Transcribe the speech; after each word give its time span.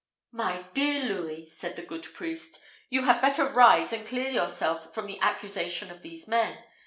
"My 0.31 0.65
dear 0.73 1.03
Louis," 1.05 1.45
said 1.45 1.75
the 1.75 1.83
good 1.85 2.07
priest, 2.15 2.59
"you 2.89 3.03
had 3.03 3.21
better 3.21 3.45
rise 3.45 3.93
and 3.93 4.03
clear 4.03 4.29
yourself 4.29 4.95
from 4.95 5.05
the 5.05 5.19
accusation 5.19 5.91
of 5.91 6.01
these 6.01 6.27
men. 6.27 6.57